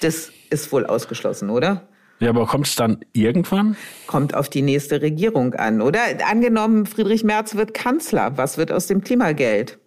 das 0.00 0.30
ist 0.50 0.70
wohl 0.70 0.86
ausgeschlossen, 0.86 1.50
oder? 1.50 1.88
Ja, 2.20 2.30
aber 2.30 2.46
kommt 2.46 2.66
es 2.66 2.76
dann 2.76 3.04
irgendwann? 3.12 3.76
Kommt 4.06 4.34
auf 4.34 4.48
die 4.48 4.62
nächste 4.62 5.02
Regierung 5.02 5.54
an, 5.54 5.80
oder? 5.80 6.00
Angenommen, 6.28 6.86
Friedrich 6.86 7.24
Merz 7.24 7.56
wird 7.56 7.74
Kanzler. 7.74 8.36
Was 8.36 8.58
wird 8.58 8.72
aus 8.72 8.86
dem 8.86 9.02
Klimageld? 9.02 9.78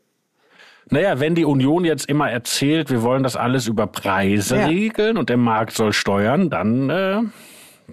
Naja, 0.92 1.20
wenn 1.22 1.36
die 1.36 1.46
Union 1.46 1.86
jetzt 1.86 2.08
immer 2.10 2.30
erzählt, 2.30 2.90
wir 2.90 3.02
wollen 3.02 3.24
das 3.24 3.36
alles 3.38 3.66
über 3.68 3.88
Preise 3.88 4.58
Ja. 4.58 4.66
regeln 4.68 5.18
und 5.18 5.30
der 5.30 5.38
Markt 5.38 5.72
soll 5.74 5.94
steuern, 5.94 6.50
dann 6.50 6.90
äh, 6.90 7.22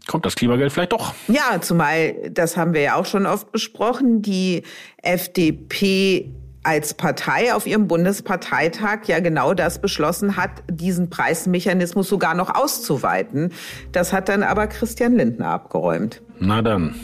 kommt 0.09 0.27
das 0.27 0.35
Klimageld 0.35 0.73
vielleicht 0.73 0.93
doch. 0.93 1.15
Ja, 1.29 1.61
zumal, 1.61 2.15
das 2.31 2.57
haben 2.57 2.75
wir 2.75 2.81
ja 2.81 2.95
auch 2.97 3.07
schon 3.07 3.25
oft 3.25 3.53
besprochen, 3.53 4.21
die 4.21 4.65
FDP 5.01 6.29
als 6.65 6.93
Partei 6.95 7.55
auf 7.55 7.67
ihrem 7.69 7.87
Bundesparteitag 7.87 9.05
ja 9.07 9.21
genau 9.21 9.55
das 9.55 9.81
beschlossen 9.81 10.37
hat, 10.37 10.51
diesen 10.69 11.09
Preismechanismus 11.09 12.09
sogar 12.09 12.35
noch 12.35 12.53
auszuweiten. 12.55 13.53
Das 13.93 14.13
hat 14.13 14.29
dann 14.29 14.43
aber 14.43 14.67
Christian 14.67 15.15
Lindner 15.17 15.51
abgeräumt. 15.51 16.21
Na 16.41 16.61
dann. 16.63 16.95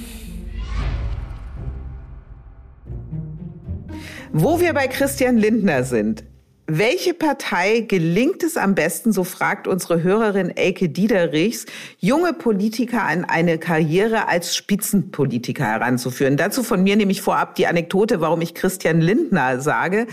Wo 4.37 4.59
wir 4.59 4.73
bei 4.73 4.89
Christian 4.89 5.37
Lindner 5.37 5.85
sind, 5.85 6.25
welche 6.67 7.15
Partei 7.15 7.85
gelingt 7.87 8.43
es 8.43 8.57
am 8.57 8.75
besten, 8.75 9.13
so 9.13 9.23
fragt 9.23 9.69
unsere 9.69 10.03
Hörerin 10.03 10.51
Elke 10.51 10.89
Diederichs, 10.89 11.67
junge 12.01 12.33
Politiker 12.33 13.05
an 13.05 13.25
eine 13.25 13.59
Karriere 13.59 14.27
als 14.27 14.57
Spitzenpolitiker 14.57 15.65
heranzuführen? 15.65 16.37
Dazu 16.37 16.65
von 16.65 16.83
mir 16.83 16.97
nämlich 16.97 17.23
vorab 17.23 17.55
die 17.55 17.69
Anekdote, 17.69 18.21
warum 18.21 18.41
ich 18.41 18.57
Christian 18.57 19.01
Lindner 19.01 19.61
sage. 19.61 20.09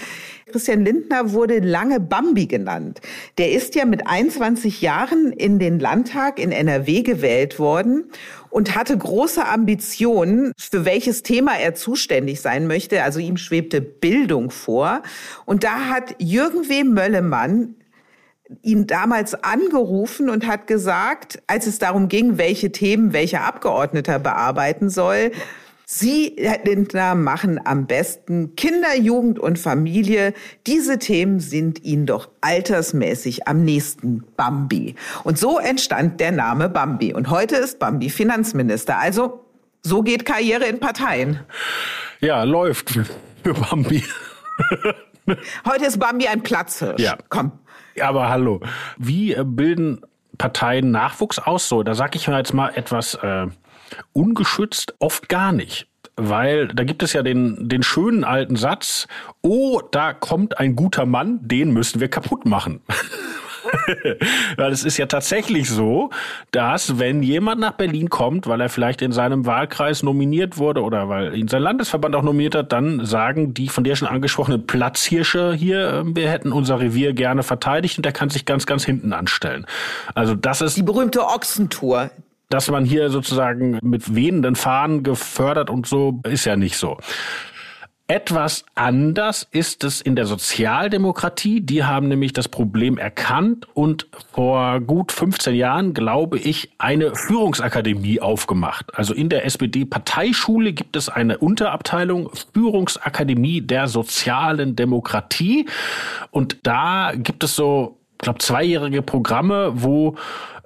Christian 0.52 0.84
Lindner 0.86 1.32
wurde 1.32 1.60
lange 1.60 2.00
Bambi 2.00 2.46
genannt. 2.46 3.02
Der 3.38 3.52
ist 3.52 3.76
ja 3.76 3.86
mit 3.86 4.08
21 4.08 4.82
Jahren 4.82 5.32
in 5.32 5.60
den 5.60 5.80
Landtag 5.80 6.40
in 6.40 6.52
NRW 6.52 7.02
gewählt 7.02 7.60
worden 7.60 8.06
und 8.50 8.76
hatte 8.76 8.98
große 8.98 9.46
Ambitionen, 9.46 10.52
für 10.58 10.86
welches 10.86 11.24
Thema 11.24 11.58
er 11.58 11.74
zuständig 11.74 12.42
sein 12.42 12.68
möchte. 12.68 13.04
Also 13.04 13.20
ihm 13.20 13.38
schwebte 13.38 13.82
Bildung 13.82 14.52
vor. 14.52 15.02
Und 15.46 15.64
da 15.64 15.90
hat 15.90 16.16
Jürgen 16.20 16.70
W. 16.70 16.84
Möllemann 16.84 17.76
ihn 18.62 18.88
damals 18.88 19.34
angerufen 19.44 20.30
und 20.30 20.46
hat 20.46 20.68
gesagt, 20.68 21.42
als 21.48 21.68
es 21.68 21.80
darum 21.80 22.10
ging, 22.10 22.38
welche 22.38 22.72
Themen 22.72 23.14
welcher 23.14 23.46
Abgeordneter 23.46 24.20
bearbeiten 24.20 24.90
soll, 24.90 25.32
Sie, 25.94 26.38
Herr 26.38 26.64
Lindner, 26.64 27.16
machen 27.16 27.60
am 27.66 27.86
besten 27.86 28.56
Kinder, 28.56 28.96
Jugend 28.96 29.40
und 29.40 29.60
Familie. 29.60 30.34
Diese 30.66 31.00
Themen 31.00 31.42
sind 31.42 31.84
Ihnen 31.84 32.06
doch 32.06 32.30
altersmäßig 32.40 33.50
am 33.50 33.66
nächsten 33.66 34.24
Bambi. 34.38 34.96
Und 35.26 35.38
so 35.38 35.60
entstand 35.60 36.22
der 36.22 36.32
Name 36.32 36.70
Bambi. 36.70 37.14
Und 37.14 37.30
heute 37.30 37.58
ist 37.58 37.78
Bambi 37.78 38.10
Finanzminister. 38.10 39.00
Also 39.00 39.44
so 39.82 40.02
geht 40.02 40.26
Karriere 40.26 40.64
in 40.64 40.80
Parteien. 40.80 41.42
Ja, 42.22 42.44
läuft 42.44 42.92
für 43.44 43.54
Bambi. 43.54 44.02
Heute 45.66 45.86
ist 45.86 46.00
Bambi 46.00 46.26
ein 46.28 46.42
Platzhirsch. 46.42 47.02
Ja. 47.02 47.18
Komm. 47.28 47.52
Aber 48.00 48.30
hallo, 48.30 48.62
wie 48.98 49.34
äh, 49.34 49.44
bilden 49.46 50.02
Parteien 50.38 50.92
Nachwuchs 50.92 51.38
aus? 51.38 51.68
So, 51.68 51.84
da 51.84 51.96
sage 51.96 52.18
ich 52.18 52.30
mir 52.30 52.38
jetzt 52.38 52.54
mal 52.54 52.70
etwas 52.76 53.16
äh, 53.16 53.48
ungeschützt, 54.14 54.96
oft 55.00 55.30
gar 55.30 55.52
nicht. 55.52 55.88
Weil 56.18 56.68
da 56.68 56.84
gibt 56.84 57.04
es 57.04 57.14
ja 57.14 57.24
den, 57.24 57.70
den 57.70 57.84
schönen 57.84 58.24
alten 58.24 58.56
Satz, 58.56 59.08
oh, 59.42 59.82
da 59.92 60.14
kommt 60.14 60.60
ein 60.60 60.76
guter 60.76 61.06
Mann, 61.06 61.40
den 61.42 61.72
müssen 61.72 62.00
wir 62.00 62.10
kaputt 62.10 62.46
machen. 62.46 62.82
Weil 64.58 64.72
es 64.72 64.84
ist 64.84 64.98
ja 64.98 65.06
tatsächlich 65.06 65.70
so, 65.70 66.10
dass 66.52 67.00
wenn 67.00 67.24
jemand 67.24 67.62
nach 67.62 67.74
Berlin 67.74 68.10
kommt, 68.10 68.48
weil 68.48 68.60
er 68.62 68.70
vielleicht 68.70 69.02
in 69.02 69.12
seinem 69.12 69.46
Wahlkreis 69.46 70.04
nominiert 70.04 70.58
wurde 70.58 70.82
oder 70.82 71.10
weil 71.10 71.36
ihn 71.36 71.48
sein 71.48 71.62
Landesverband 71.62 72.16
auch 72.16 72.24
nominiert 72.24 72.56
hat, 72.56 72.72
dann 72.72 73.06
sagen 73.06 73.54
die 73.54 73.70
von 73.70 73.84
dir 73.84 73.96
schon 73.96 74.08
angesprochenen 74.08 74.66
Platzhirsche 74.66 75.54
hier, 75.54 75.94
äh, 75.94 76.04
wir 76.06 76.30
hätten 76.30 76.52
unser 76.52 76.80
Revier 76.80 77.14
gerne 77.14 77.44
verteidigt 77.44 77.98
und 77.98 78.06
der 78.06 78.14
kann 78.14 78.30
sich 78.30 78.46
ganz, 78.46 78.66
ganz 78.66 78.84
hinten 78.84 79.14
anstellen. 79.14 79.66
Also 80.16 80.36
das 80.36 80.62
ist 80.62 80.78
Die 80.78 80.84
berühmte 80.84 81.26
Ochsentour. 81.26 82.12
Dass 82.52 82.70
man 82.70 82.86
hier 82.86 83.10
sozusagen 83.10 83.80
mit 83.82 84.14
wehenden 84.14 84.56
Fahnen 84.56 85.04
gefördert 85.04 85.70
und 85.70 85.88
so, 85.88 86.20
ist 86.24 86.46
ja 86.46 86.56
nicht 86.56 86.78
so. 86.78 86.98
Etwas 88.12 88.66
anders 88.76 89.48
ist 89.52 89.86
es 89.86 90.02
in 90.02 90.18
der 90.18 90.26
Sozialdemokratie. 90.26 91.62
Die 91.62 91.86
haben 91.86 92.10
nämlich 92.10 92.34
das 92.34 92.50
Problem 92.50 92.98
erkannt 92.98 93.70
und 93.74 94.06
vor 94.34 94.82
gut 94.82 95.14
15 95.14 95.56
Jahren, 95.56 95.94
glaube 95.94 96.38
ich, 96.38 96.74
eine 96.78 97.16
Führungsakademie 97.16 98.20
aufgemacht. 98.20 98.88
Also 98.98 99.14
in 99.14 99.30
der 99.30 99.46
SPD-Parteischule 99.46 100.74
gibt 100.74 100.98
es 100.98 101.08
eine 101.08 101.38
Unterabteilung 101.38 102.30
Führungsakademie 102.54 103.62
der 103.62 103.88
sozialen 103.88 104.76
Demokratie. 104.76 105.70
Und 106.32 106.58
da 106.64 107.14
gibt 107.16 107.46
es 107.46 107.56
so, 107.56 107.98
ich 108.16 108.18
glaube, 108.18 108.40
zweijährige 108.40 109.04
Programme, 109.04 109.72
wo 109.74 110.18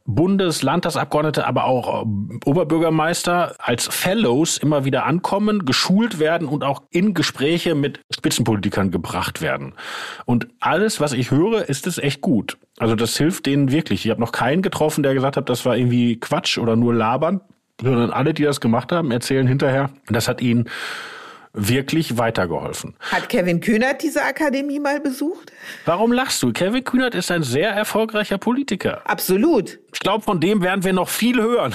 Bundes-, 0.05 0.61
Landtagsabgeordnete, 0.61 1.47
aber 1.47 1.65
auch 1.65 2.03
äh, 2.03 2.05
Oberbürgermeister 2.45 3.55
als 3.59 3.87
Fellows 3.87 4.57
immer 4.57 4.85
wieder 4.85 5.05
ankommen, 5.05 5.65
geschult 5.65 6.19
werden 6.19 6.47
und 6.47 6.63
auch 6.63 6.83
in 6.91 7.13
Gespräche 7.13 7.75
mit 7.75 7.99
Spitzenpolitikern 8.13 8.91
gebracht 8.91 9.41
werden. 9.41 9.73
Und 10.25 10.47
alles, 10.59 10.99
was 10.99 11.13
ich 11.13 11.31
höre, 11.31 11.67
ist 11.67 11.87
es 11.87 11.97
echt 11.97 12.21
gut. 12.21 12.57
Also 12.77 12.95
das 12.95 13.17
hilft 13.17 13.45
denen 13.45 13.71
wirklich. 13.71 14.05
Ich 14.05 14.11
habe 14.11 14.21
noch 14.21 14.31
keinen 14.31 14.61
getroffen, 14.61 15.03
der 15.03 15.13
gesagt 15.13 15.37
hat, 15.37 15.49
das 15.49 15.65
war 15.65 15.75
irgendwie 15.75 16.19
Quatsch 16.19 16.57
oder 16.57 16.75
nur 16.75 16.93
labern, 16.93 17.41
sondern 17.81 18.11
alle, 18.11 18.33
die 18.33 18.43
das 18.43 18.61
gemacht 18.61 18.91
haben, 18.91 19.11
erzählen 19.11 19.47
hinterher, 19.47 19.89
das 20.07 20.27
hat 20.27 20.41
ihnen 20.41 20.69
wirklich 21.55 22.17
weitergeholfen. 22.17 22.95
Hat 22.99 23.29
Kevin 23.29 23.61
Kühnert 23.61 24.03
diese 24.03 24.23
Akademie 24.23 24.79
mal 24.79 24.99
besucht? 24.99 25.51
Warum 25.85 26.11
lachst 26.11 26.43
du? 26.43 26.51
Kevin 26.51 26.83
Kühnert 26.83 27.15
ist 27.15 27.31
ein 27.31 27.43
sehr 27.43 27.71
erfolgreicher 27.71 28.37
Politiker. 28.37 29.01
Absolut. 29.05 29.79
Ich 29.93 29.99
glaube, 29.99 30.23
von 30.23 30.39
dem 30.39 30.61
werden 30.61 30.83
wir 30.83 30.93
noch 30.93 31.09
viel 31.09 31.41
hören. 31.41 31.73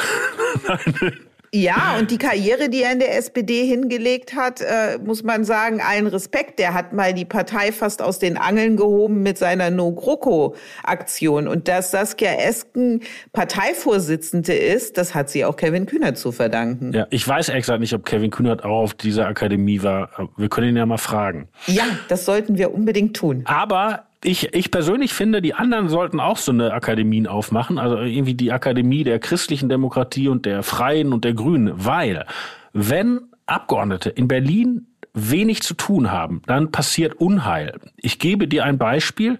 Ja, 1.52 1.96
und 1.98 2.12
die 2.12 2.18
Karriere, 2.18 2.68
die 2.68 2.82
er 2.82 2.92
in 2.92 3.00
der 3.00 3.16
SPD 3.16 3.66
hingelegt 3.66 4.36
hat, 4.36 4.60
äh, 4.60 4.98
muss 5.04 5.24
man 5.24 5.44
sagen, 5.44 5.80
allen 5.80 6.06
Respekt. 6.06 6.60
Der 6.60 6.74
hat 6.74 6.92
mal 6.92 7.12
die 7.12 7.24
Partei 7.24 7.72
fast 7.72 8.02
aus 8.02 8.20
den 8.20 8.36
Angeln 8.36 8.76
gehoben 8.76 9.22
mit 9.22 9.36
seiner 9.36 9.70
No-GroKo-Aktion. 9.70 11.48
Und 11.48 11.66
dass 11.66 11.90
Saskia 11.90 12.34
Esken 12.34 13.00
Parteivorsitzende 13.32 14.54
ist, 14.54 14.96
das 14.96 15.16
hat 15.16 15.28
sie 15.28 15.44
auch 15.44 15.56
Kevin 15.56 15.86
Kühnert 15.86 16.18
zu 16.18 16.30
verdanken. 16.30 16.92
Ja, 16.92 17.08
ich 17.10 17.26
weiß 17.26 17.48
exakt 17.48 17.80
nicht, 17.80 17.94
ob 17.94 18.06
Kevin 18.06 18.30
Kühnert 18.30 18.64
auch 18.64 18.82
auf 18.82 18.94
dieser 18.94 19.26
Akademie 19.26 19.82
war. 19.82 20.30
Wir 20.36 20.48
können 20.48 20.68
ihn 20.68 20.76
ja 20.76 20.86
mal 20.86 20.98
fragen. 20.98 21.48
Ja, 21.66 21.84
das 22.06 22.26
sollten 22.26 22.58
wir 22.58 22.72
unbedingt 22.72 23.16
tun. 23.16 23.42
Aber 23.46 24.09
ich, 24.22 24.54
ich 24.54 24.70
persönlich 24.70 25.14
finde, 25.14 25.40
die 25.40 25.54
anderen 25.54 25.88
sollten 25.88 26.20
auch 26.20 26.36
so 26.36 26.52
eine 26.52 26.72
Akademien 26.72 27.26
aufmachen, 27.26 27.78
also 27.78 27.98
irgendwie 27.98 28.34
die 28.34 28.52
Akademie 28.52 29.04
der 29.04 29.18
christlichen 29.18 29.68
Demokratie 29.68 30.28
und 30.28 30.44
der 30.44 30.62
Freien 30.62 31.12
und 31.12 31.24
der 31.24 31.34
Grünen, 31.34 31.72
weil 31.74 32.26
wenn 32.72 33.20
Abgeordnete 33.46 34.10
in 34.10 34.28
Berlin 34.28 34.86
wenig 35.12 35.62
zu 35.62 35.74
tun 35.74 36.10
haben, 36.10 36.42
dann 36.46 36.70
passiert 36.70 37.14
Unheil. 37.14 37.80
Ich 37.96 38.18
gebe 38.18 38.46
dir 38.46 38.64
ein 38.64 38.78
Beispiel. 38.78 39.38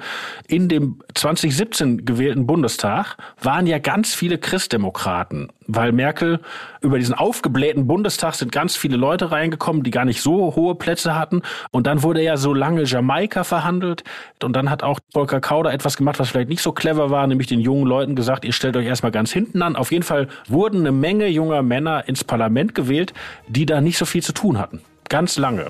In 0.49 0.69
dem 0.69 1.01
2017 1.15 2.05
gewählten 2.05 2.47
Bundestag 2.47 3.17
waren 3.41 3.67
ja 3.67 3.79
ganz 3.79 4.15
viele 4.15 4.39
Christdemokraten, 4.39 5.53
weil 5.67 5.93
Merkel 5.93 6.41
über 6.81 6.99
diesen 6.99 7.15
aufgeblähten 7.15 7.87
Bundestag 7.87 8.35
sind 8.35 8.51
ganz 8.51 8.75
viele 8.77 8.97
Leute 8.97 9.31
reingekommen, 9.31 9.83
die 9.83 9.91
gar 9.91 10.05
nicht 10.05 10.23
so 10.23 10.57
hohe 10.57 10.75
Plätze 10.75 11.15
hatten. 11.15 11.43
Und 11.71 11.87
dann 11.87 12.03
wurde 12.03 12.23
ja 12.23 12.37
so 12.37 12.53
lange 12.53 12.85
Jamaika 12.85 13.45
verhandelt. 13.45 14.03
Und 14.43 14.57
dann 14.57 14.71
hat 14.71 14.83
auch 14.83 14.99
Volker 15.13 15.41
Kauder 15.41 15.73
etwas 15.73 15.97
gemacht, 15.97 16.19
was 16.19 16.31
vielleicht 16.31 16.49
nicht 16.49 16.63
so 16.63 16.73
clever 16.73 17.11
war, 17.11 17.27
nämlich 17.27 17.47
den 17.47 17.61
jungen 17.61 17.87
Leuten 17.87 18.17
gesagt, 18.17 18.45
ihr 18.45 18.53
stellt 18.53 18.77
euch 18.77 18.87
erstmal 18.87 19.13
ganz 19.13 19.33
hinten 19.33 19.63
an. 19.63 19.77
Auf 19.77 19.93
jeden 19.93 20.05
Fall 20.05 20.29
wurden 20.49 20.81
eine 20.81 20.93
Menge 20.93 21.29
junger 21.29 21.63
Männer 21.63 22.09
ins 22.09 22.25
Parlament 22.25 22.75
gewählt, 22.75 23.13
die 23.47 23.67
da 23.67 23.81
nicht 23.81 23.99
so 23.99 24.05
viel 24.05 24.23
zu 24.23 24.33
tun 24.33 24.59
hatten 24.59 24.81
ganz 25.11 25.37
lange. 25.37 25.67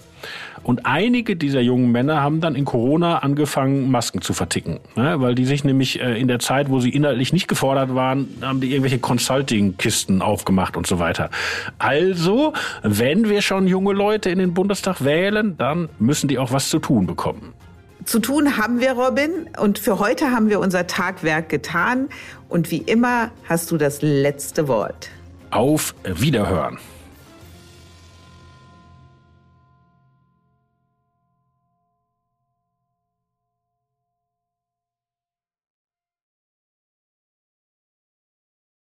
Und 0.63 0.85
einige 0.85 1.37
dieser 1.37 1.61
jungen 1.61 1.91
Männer 1.91 2.21
haben 2.21 2.41
dann 2.41 2.55
in 2.55 2.67
Corona 2.67 3.21
angefangen, 3.21 3.91
Masken 3.91 4.21
zu 4.21 4.35
verticken. 4.35 4.79
Ne? 4.95 5.21
Weil 5.21 5.35
die 5.35 5.47
sich 5.47 5.65
nämlich 5.65 6.01
äh, 6.01 6.21
in 6.21 6.29
der 6.29 6.39
Zeit, 6.39 6.69
wo 6.69 6.81
sie 6.81 6.91
inhaltlich 6.91 7.33
nicht 7.33 7.49
gefordert 7.49 7.95
waren, 7.95 8.29
haben 8.43 8.61
die 8.61 8.71
irgendwelche 8.71 8.99
Consulting-Kisten 8.99 10.21
aufgemacht 10.21 10.77
und 10.77 10.87
so 10.87 10.99
weiter. 10.99 11.31
Also, 11.79 12.53
wenn 12.83 13.29
wir 13.29 13.41
schon 13.41 13.67
junge 13.67 13.95
Leute 13.95 14.29
in 14.29 14.39
den 14.39 14.53
Bundestag 14.53 15.03
wählen, 15.03 15.57
dann 15.57 15.89
müssen 15.99 16.29
die 16.29 16.39
auch 16.39 16.53
was 16.53 16.69
zu 16.69 16.79
tun 16.79 17.07
bekommen. 17.07 17.55
Zu 18.05 18.19
tun 18.19 18.59
haben 18.59 18.81
wir, 18.81 18.93
Robin. 18.93 19.49
Und 19.59 19.79
für 19.79 19.99
heute 19.99 20.31
haben 20.31 20.51
wir 20.51 20.61
unser 20.61 20.87
Tagwerk 20.87 21.49
getan. 21.49 22.09
Und 22.49 22.71
wie 22.71 22.79
immer 22.79 23.31
hast 23.49 23.71
du 23.71 23.79
das 23.79 24.03
letzte 24.03 24.69
Wort. 24.69 25.09
Auf 25.51 25.95
Wiederhören. 26.05 26.79